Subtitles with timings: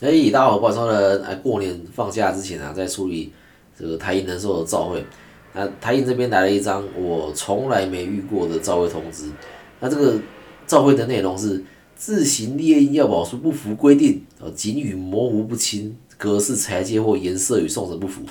[0.00, 3.30] 所以，大家好，我说呢，哎，过年放假之前啊，在处理
[3.78, 5.04] 这个台银人寿的召会。
[5.52, 9.30] 那台银这边来了一张我从来没遇过的召会通知。
[9.78, 10.18] 那这个
[10.66, 11.62] 召会的内容是
[11.94, 18.22] 自行列印要保书不符规定，呃，警语模糊不清，格式裁切或颜色与送审不符。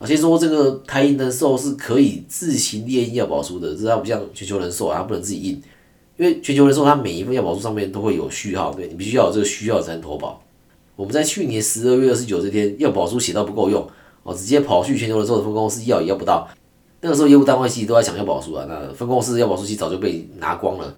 [0.00, 5.62] 啊，先说这个台银人寿是可以自行列印要保书的，这它不像全球人寿啊，它不能自己印，
[6.16, 10.40] 因为全球人寿它每一份要保书上面都会有序号，对你必须要有这个序号才能投保。
[10.96, 13.84] 我们在去年十二月二十九这天，要保书写到不够用，
[14.22, 16.48] 哦，直接跑去全球的时候，分公司要也要不到。
[17.00, 20.96] 那个时候业务单位其实都在抢要保书啊，那分公司要保书其实早就被拿光了，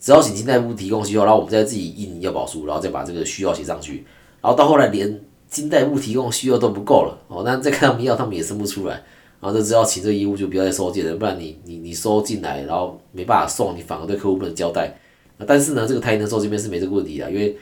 [0.00, 4.04] 只要请金代部提供需要，然后我们再自己印要保书，然后再把这个需要写上去。
[4.40, 8.94] 然后到后来连金代部提供需要都不够了，哦，那再看他们要，他们也生不出来，
[9.40, 14.98] 然后就只要请这个业务就不要再收件了，不然你你你收进来，然后没办法送，你反而对客户不能交代。
[15.46, 17.56] 但是呢，这个台银的时候这边是没这个问题的，因为。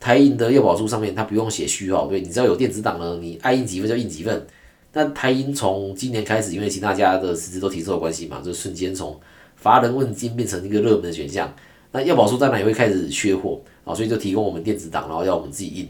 [0.00, 4.46] 台银的要保书上面，它不用写序号，对你只要有电子档呢，你爱印几份就印几份。
[4.92, 9.18] 那台银从今年开始，因为其他家的实质都提出了关系嘛，就瞬间从
[9.56, 11.52] 乏人问津变成一个热门的选项。
[11.92, 15.88] 那要保书当然也会开始缺货啊，所以就提供我们电子档，然后要我们自己印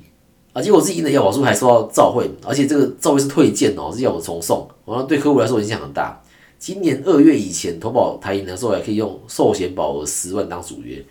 [0.53, 0.61] 啊。
[0.63, 6.21] 结果自己印的要保书还收到召会，而且这个召会是退件哦，是要我们重送，然后对客户来说影响很大。
[6.59, 11.05] 今年二月以前投保台银的时候，还可以用寿险保额十万当主约。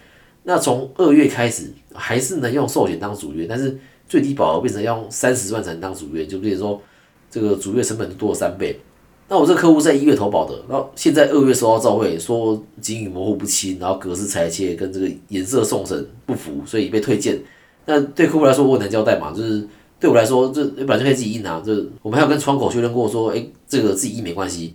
[0.50, 6.82] 那从二月开始还是能用寿险当主约，但是最低保额变成要用三十万才能当主约，就比如说
[7.30, 8.80] 这个主约成本就多了三倍。
[9.28, 17.38] 那我这个客户在一月投保的，然后现在二月收到召会说金语模糊不清，然后格式裁切跟这个颜色送审不符，所以被退件。
[17.86, 19.68] 那对客户来说我难交代嘛，就是
[20.00, 24.74] 对我来说这本来就可以自己印啊，就我们还要跟窗口确认过说，哎，这个自己印没关系。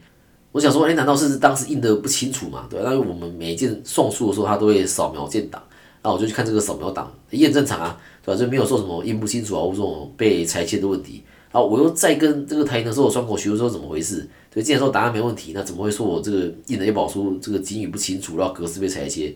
[0.53, 2.67] 我想说，哎，难道是当时印的不清楚吗？
[2.69, 2.93] 对吧？
[2.93, 5.63] 因为我们每一件送出的时候，他都会扫描建档，
[6.03, 8.39] 那我就去看这个扫描档，也很正常啊，对吧？
[8.39, 11.23] 就没有说什么印不清楚啊，或者说被裁切的问题。
[11.51, 14.29] 然后我又再跟这个台银的时候，窗口询问说怎么回事？
[14.53, 19.35] 对，既然说答案没问题，那怎么会说我这个印的要保书这个金语不清楚，然后格式被裁切？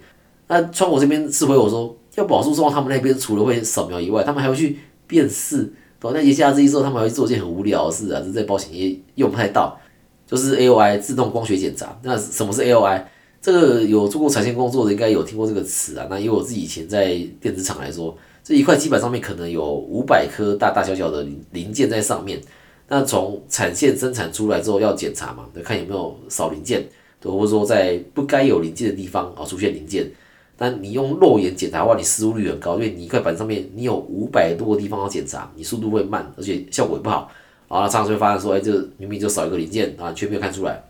[0.49, 5.59] 那窗口这边是回我说，要保书送到，他们那边除了会扫描以外，他们还会去辨识，
[5.99, 6.13] 对吧？
[6.15, 9.79] 那言下之意说，他们还会做一件很无聊的事啊，这在保险业用不太到。
[10.27, 13.11] 就是 A O I 自动光学检查，那什么是 A O I？
[13.41, 16.07] 这个有做过产线工作的应该有听过这个词啊。
[16.11, 22.41] 那以我自己以前在电子厂来说，这一块基板上面可能有五百颗大大小小的零零件在上面。
[22.89, 26.85] 那从产线生产出来之后要检查嘛，看有没有少零件，
[27.21, 30.11] 对，或者说在不该有零件的地方啊出现零件。
[30.59, 37.31] 那你用肉眼检查的话，你失误率很高，因为你一块板上面你有五百多个地方要检查，你速度会慢，而且效果也不好。
[37.69, 40.83] 啊，常常会发现说，哎，这明明就少一个零件啊，却没有看出来。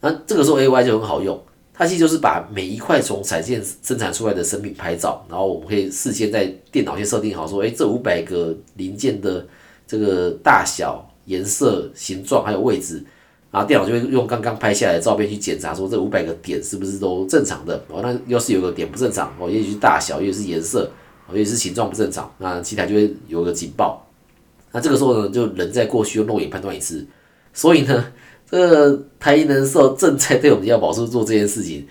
[0.00, 1.40] 那这个时候 A Y 就很好用，
[1.72, 9.46] 它其实就是把每一块从产线生产出来的生品拍照，然后我们可以事先在电脑先设定好，说，哎，这五百个零件的
[9.86, 13.02] 这个大小、颜色、形状还有位置，
[13.50, 17.80] 然后电脑就会用刚刚拍下来的照片去检查，说这五百个点是不是都正常的。
[17.88, 20.90] 哦，那要是有个点不正常，哦，也许是大小，也许是颜色，
[21.28, 24.01] 哦，也许是形状不正常，那机台就会有个警报。
[24.72, 27.06] 那这个时候呢，就人在过去用肉眼判断一次，
[27.52, 28.04] 所以呢，
[28.50, 31.86] 这个台银人寿正在对我们的药保书做这件事情，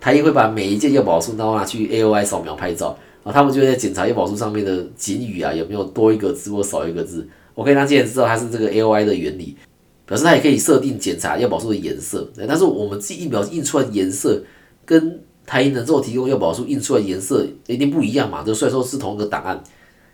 [0.00, 7.26] 台银会把每一件药保书都拿去 A O I 扫描拍照，然后他们就在检查药保书上面的警语啊有没有多一个字或少一个字。
[7.54, 9.56] 我可以让既然知道它是这个 A O I 的原理，
[10.04, 14.42] 表示它也可以设定检查药保书的颜色，但是我们自己印表印出来的颜色
[14.84, 19.62] 跟台银人寿提供药保书印出来的颜色一定不一样嘛，就虽然说是同一个档案。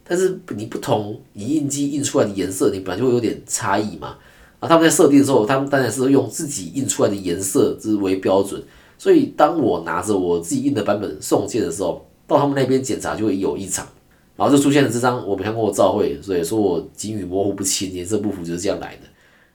[0.05, 4.17] 但是你不同影印机印出来的颜色，你本来就会有点差异嘛。
[4.59, 8.63] 啊，他们在设定的时候，他们当然是用自己印出来的颜色之为标准。
[8.99, 13.85] 所以当我拿着我自己印的版本送件的时候，到他们那边检查就会有异常，
[14.37, 19.03] 然后就出现了这张我没看过的照会，所以说我景语模糊不清，颜色不符就是这样来的。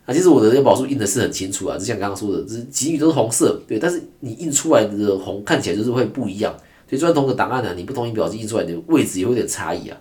[0.06, 6.54] 啊，其实我的要保书印的是很清楚啊，就像刚刚说的，这景语都是红色，对，但是你印出来的红看起来就是会不一样。
[6.90, 9.98] 所以就算同个档案呢，你不同印表机印出来的位置也会有点差异啊。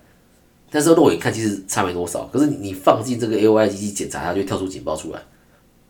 [0.71, 5.21] 但是肉眼看其实差没多少，可是你放进这个 A O I 机器检查，它就跳出警报出来，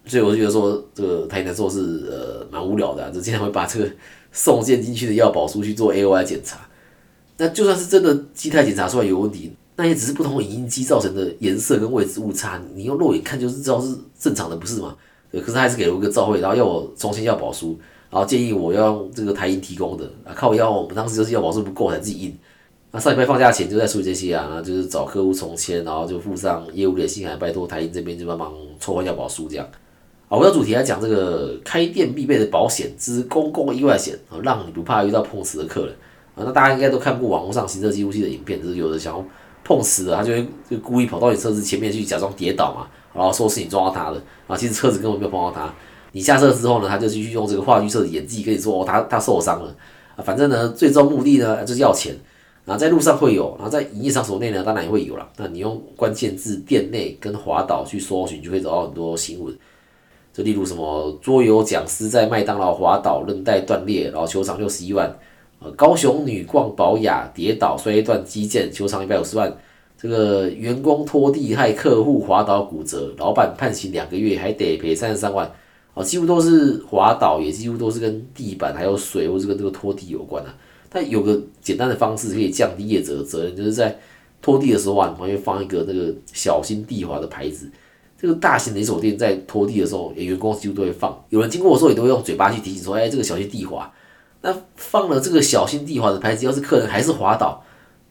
[0.04, 3.90] 所以我就觉得说这个台南做是呃蛮无聊的，就经常会把这个
[4.32, 6.68] 送件进去的药保书去做 A O I 检查。
[7.38, 14.96] 那就算是真的机态检查出来有问题，那也只是不同影印机造成的颜色跟位置误差，你用肉眼看就是知道是正常的，不是吗？
[15.30, 17.78] 对，可是还是给了我一个照会，然后要我重新要保书，
[18.10, 22.36] 然后建议我要用这个台银提供的啊，靠要我们当时就是要保书不够才自己印。
[22.96, 29.66] 那上礼拜放假前就在处理这些啊，就是找客户重签，然后就附上业务的信函，拜托台银这边就帮忙抽换要保书这样。
[30.30, 35.94] 啊，我要主题来讲这个开店必备的保险之公共意外险啊，让你不怕遇到碰瓷的客人
[36.36, 36.40] 啊。
[36.46, 39.22] 那大家应该都看过网络上行车记录器的影片，就是有的想要
[39.62, 45.70] 碰瓷的，他就会就故意跑到你车子前面去假装跌倒嘛，然后说是你撞到他的，啊，其实车子根本没有碰到他。
[46.12, 49.76] 你下车之后呢，他就继续用这个话剧社的演技跟你说，哦，他他受伤了，
[50.16, 52.16] 啊，反正呢，最终目的呢就是要钱。
[52.66, 55.26] 然后在路上会有，然后在营业场所内呢，当然也会有了。
[55.36, 59.56] 那你用关键字“店内”跟“滑倒”去搜寻，就会找到很多新闻。
[60.34, 65.08] 就例如什么桌游讲师在麦当劳滑倒，韧带断裂，然后球场六十一万。
[65.60, 69.56] 呃，高雄女逛宝雅跌倒摔断肌腱，球场一百五十万。
[69.96, 75.50] 这个员工拖地害客户滑倒骨折，老板判刑两个月，还得赔三十三万。
[75.94, 80.50] 哦，几乎都是滑倒，也几乎都是跟地板还有水，或是跟这个拖地有关的。
[80.88, 83.98] 但有个简单的方式可以降低业者的责任，就是在
[84.40, 87.70] 拖地的时候啊，旁边放一个那个小心地滑的牌子。
[88.18, 91.22] 这个大型连锁店在拖地的时候，员工几乎都会放。
[91.28, 93.92] 有人经过的时候，也都会用嘴巴去提醒说：“哎，这个小心地滑。”
[94.40, 97.62] 那放了这个小心地滑的牌子，要是客人还是滑倒，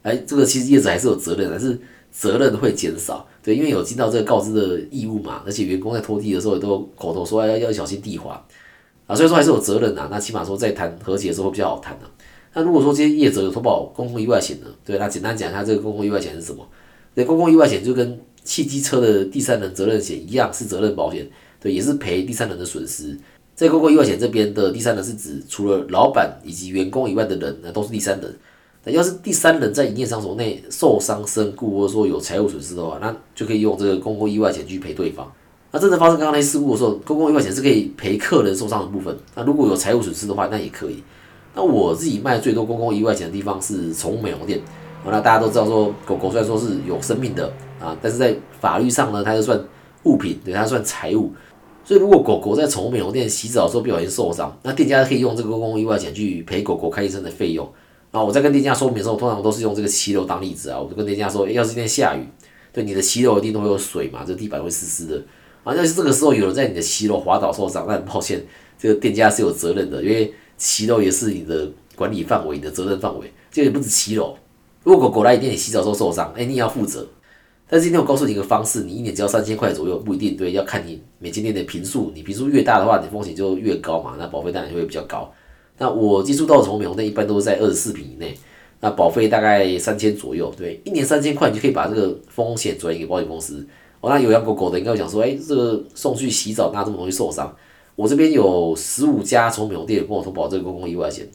[0.03, 1.79] 哎，这个其实业者还是有责任，但是
[2.11, 3.25] 责任会减少。
[3.41, 8.45] 对，因为有尽到这个告知的义务嘛，而且员工在拖地的时候也都口头说要要小心地滑
[9.07, 10.07] 啊，所以说还是有责任啊。
[10.11, 12.05] 那起码说在谈和解的时候比较好谈的。
[12.55, 14.67] 那如果说这些业者有投保公共意外险呢？
[14.85, 16.65] 对，那简单讲一下这个公共意外险是什么？
[17.13, 21.27] 对，公共意外险就跟汽机车的第三人责任险一样，是责任保险，
[21.59, 23.17] 对，也是赔第三人的损失。
[23.55, 28.33] 在公共意外险这边的第三人是指除了老板以及员工以外的人，那都是第三人。
[28.83, 35.29] 那要是第三人在营业场所内受伤身故，或者说有财务损失的话，那就可以用这个公共意外险去赔对方。
[35.71, 39.13] 那真的发生刚刚那事故的时候，公共意外险是可以赔客人受伤的部分。
[39.35, 41.03] 那如果有财务损失的话，那也可以。
[41.55, 44.59] 那我自己卖最多公共意外险的地方是宠物美容店，
[45.05, 47.49] 那大家都知道说狗狗虽然说是有生命的
[47.79, 49.57] 啊，但是在法律上呢，它就算
[50.03, 51.31] 物品，对它算财物，
[51.83, 57.65] 所以如果狗狗在宠物美容店洗澡的时候不小心受伤，那店家可以用这个公共意外险去赔狗狗看医生的费用。
[58.11, 62.27] 啊，我在跟店家说明的时候，通常都是用这个骑楼当例子啊，我就跟店家说，要是今天下雨，
[62.73, 65.23] 对你的骑楼一定都会有水嘛，这地板会湿湿的，
[65.63, 68.43] 啊，要是这个时候有人在你的骑楼滑倒受伤，那很抱歉，
[68.77, 70.33] 这个店家是有责任的，因为。
[70.57, 74.35] 骑楼也是你的管理范围，你的责任范围，这也不止骑楼。
[74.83, 77.07] 如果狗狗来你店里洗澡时候受伤，哎，你也要负责。
[77.67, 85.33] 但是今天我告诉你一个方式，你一年只要三千块左右，不一定对，要看你每间店的平数，你平数越大的话，你风险就越高嘛，那保费当然就会比较高。
[85.79, 88.37] 那我接触到的宠物美容店一般都是在二十四平以内，
[88.81, 93.65] 那保费大概三千左右，对，一年三千块你就可以把这个风险转移给保险公司。
[93.99, 97.51] 哦，那有养狗狗的应该会想说，哎，这个送去洗澡那这么容易受伤？
[97.95, 101.25] 我这边有十五家从美容店跟我投保这个公共意外险，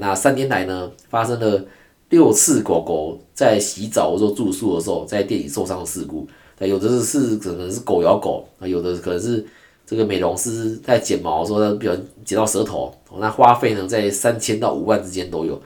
[0.00, 1.62] 那三年来呢，发生了
[2.08, 6.26] 六次狗狗在洗澡或者住宿的时候在店里受伤的事故，
[6.58, 9.44] 那有的是可能是狗咬狗，啊有的可能是
[9.86, 11.92] 这个美容师在剪毛的时候呢，比如
[12.24, 15.60] 剪到舌头，那花费呢在三千到五万之间都有。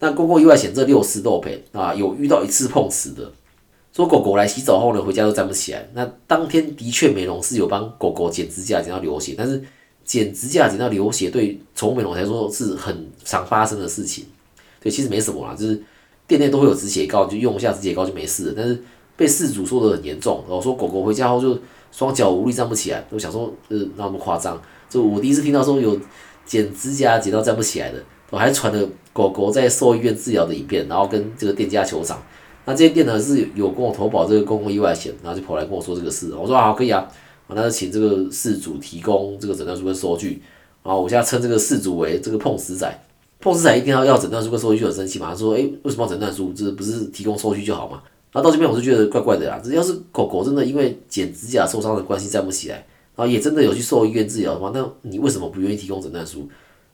[0.00, 3.32] 那公共意外险这六次都赔啊，有遇到一次碰瓷的。
[3.92, 5.88] 说狗狗来洗澡后呢，回家都站不起来。
[5.94, 9.62] 那当天的确美容师有帮狗狗剪指甲，剪到流血，但是。
[10.08, 14.24] 剪指甲剪到流血，对宠物美容来说是很常发生的事情。
[14.80, 15.78] 对，其实没什么啦，就是
[16.26, 18.54] 店内都会有止血膏，就用一下止血膏就没事了。
[18.56, 18.82] 但是
[19.18, 21.58] 被事主说的很严重，然后说狗狗回家后就
[21.92, 24.58] 双脚无力站不起来，我想说呃那么夸张。
[24.88, 26.00] 就我第一次听到说有
[26.46, 32.18] 剪指甲剪到站不起来的，我还传了狗狗在兽医院治疗的影片，然后跟这个店家求偿。
[32.64, 37.06] 那这些店呢是有跟我投保这个公共意外险，然后就跑来跟我说这个事，我说好可以啊。
[37.48, 40.42] 那就请这个事主提供这个诊断书跟收据，
[40.82, 42.92] 然后我现在称这个事主为这个碰瓷仔，
[43.40, 45.30] 碰瓷仔一定要要诊断书跟收据，就很生气嘛。
[45.30, 46.52] 他说：“哎，为什么要诊断书？
[46.52, 49.60] 这不是提供收据就好嘛？”然后到这边我就觉得怪怪的啦。
[49.64, 52.76] 这要是狗狗真的因为剪指甲受伤的关系站不起来，
[53.16, 56.48] 然后也真的有去兽医院治疗的话，那你为什么不愿意提供诊断书？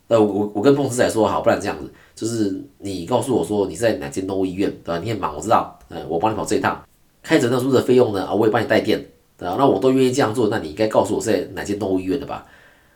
[0.07, 5.01] 那我我我跟碰瓷仔说好，不然这样子，就是你告诉我说你在哪间动物医院，对吧？
[5.03, 6.81] 你很忙，我知道，嗯，我帮你跑这一趟，
[7.23, 9.05] 开诊断书的费用呢，啊，我也帮你带电。
[9.45, 12.47] 对啊，那我都愿意这样做，那你应该告诉我在哪间动物医院的吧？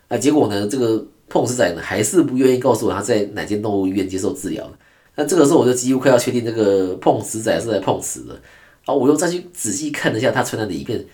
[0.08, 0.66] 那结果呢？
[0.66, 4.66] 这个碰瓷仔呢还是不愿意告诉我他在哪间动物医院接受治疗
[5.14, 8.32] 那这个时候我就几乎快要确定这个碰瓷仔是在碰瓷的。
[8.32, 11.04] 然后我又再去仔细看了一下他传来的影片，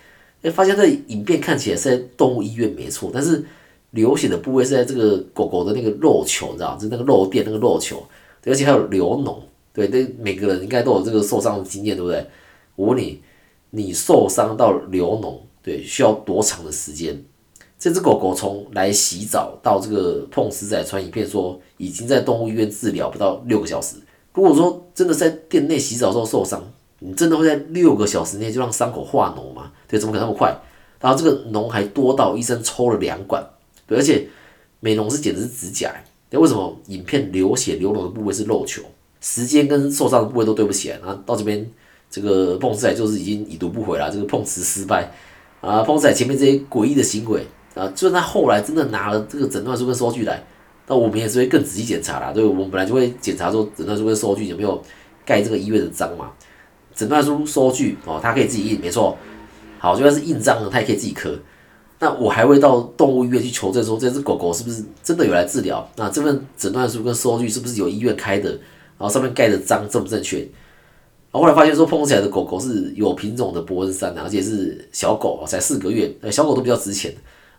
[0.42, 3.44] 哎，发现这影片看起来是在动物医院没错，但是
[3.90, 8.00] 流血的部位是在这个狗狗的那个肉球，你知道，就那个肉垫那个肉球，
[8.44, 9.38] 而且还有流脓。
[9.72, 12.24] 对，那每个人应该都有这个受伤的经验，对不对？
[12.76, 13.20] 我问你。
[13.76, 17.24] 你受伤到流脓，对，需要多长的时间？
[17.76, 23.96] 这只狗狗从来洗澡到这个碰瓷仔传影片说已经在动物医院治疗不到六个小时。
[24.32, 26.62] 如果说真的在店内洗澡时候受伤，
[27.00, 29.72] 你真的会在六个小时内就让伤口化脓吗？
[29.88, 30.56] 对，怎么可能那么快？
[31.00, 33.44] 然后这个脓还多到医生抽了两管，
[33.88, 34.28] 对，而且
[34.78, 35.92] 美容师剪的是指甲，
[36.30, 38.82] 那为什么影片流血流脓的部位是肉球？
[39.20, 41.68] 时间跟受伤的部位都对不起来，然后到这边。
[42.11, 45.11] 这个碰瓷仔就是已经已读不回了，这个碰瓷失败
[45.61, 47.44] 啊，碰瓷仔前面这些诡异的行为
[47.75, 50.44] 啊，就算他后来真的拿了这个诊断书跟收据来，
[50.87, 54.80] 那我们也是会更仔细检查啦，对，我们本来就会检查说诊断书跟收据有没有
[55.25, 56.30] 盖这个医院的章嘛，
[56.94, 59.16] 诊断书收据哦，他可以自己印，没错，
[59.78, 61.37] 好，就算是印章呢，他也可以自己刻。
[62.00, 65.88] 那我还会到动物医院去求证，说这只狗狗是不是真的有来治疗？
[65.96, 68.50] 那这份诊断书跟收据是不是有医院开的？
[68.99, 70.46] 然后上面盖的章正不正确？
[71.40, 77.12] 后来发现说碰起来的狗狗是有品种的伯恩山，而且是小狗，才四个月，小狗都比较值钱。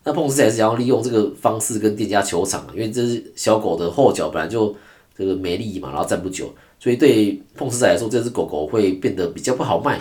[0.04, 4.74] 那碰瓷仔是想要利用这个方式跟店家求偿，因为这只小狗的后脚本来就
[5.18, 10.00] 这个没力嘛，然后站不久，所以对碰瓷仔来说，这只狗狗会变得比较不好卖。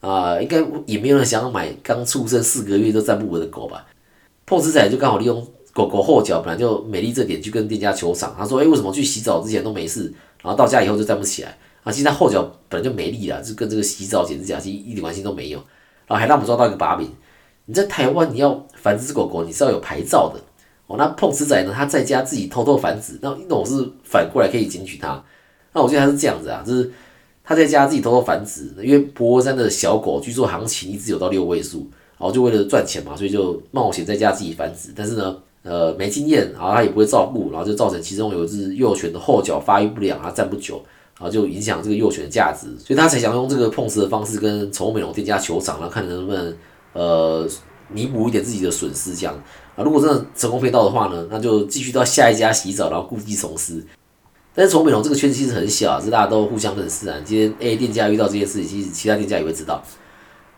[0.00, 3.84] 啊，应该也没有人想要买刚出生四个月都站不稳的狗吧？
[4.46, 8.34] 碰瓷仔就刚好利用狗狗后脚本来就美丽这点去跟店家求偿。
[8.38, 10.10] 他说：“哎，为什么去洗澡之前都没事，
[10.42, 11.58] 然后到家以后就站不起来？
[11.82, 15.58] 啊，其实它后脚本来就没力了，就跟这个洗澡剪指甲其实一点关系都没有。
[16.06, 17.08] 然后还让我们抓到一个把柄：
[17.66, 20.40] 你在台湾你要繁殖狗狗，你是要有牌照的
[20.86, 20.96] 哦。
[20.96, 25.22] 那碰瓷仔呢，他在家自己偷偷繁殖，那那我是反过来可以检举他。
[25.72, 26.90] 那我觉得他是这样子啊，就是。
[27.42, 31.78] 他在家自己偷偷繁殖，因为博山的小狗据说行情一直有到六位数，
[32.16, 34.90] 然后就为了赚钱嘛，所以就冒险在家自己繁殖。
[34.94, 40.80] 但是呢，呃，没经验，然后他也不会照顾，然后就造成其中有一只幼犬的后脚发育不良，它站不久，
[41.20, 46.56] 然后就影响这个幼犬的价值，所以他才想用这个碰瓷的方式跟宠物美容店家求偿，然后看能不能
[46.94, 47.46] 呃
[47.92, 49.34] 弥补一点自己的损失这样。
[49.76, 53.84] 啊，如果真的成功骗到的话呢，那就继续到下一家洗澡，然后故技重施。
[54.54, 57.16] 但是宠物美容这个圈子其实很小，是大家都互相认识啊。
[57.22, 59.82] 今天 A 店家遇到这件事情，其实其他店家也会知道。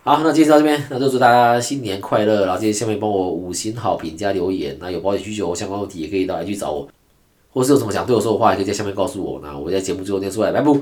[0.05, 2.45] 好，那今天到这边，那就祝大家新年快乐。
[2.45, 6.87] 然后今天下面帮我五星好评加留言，那有保险需求相关问题也可以到来去找我，
[7.53, 9.39] 或是有什么想对我说的话，也可以在下面告诉我。
[9.43, 10.75] 那我在节目最后念出来，来不。